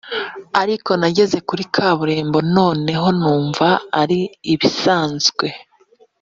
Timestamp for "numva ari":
3.21-4.19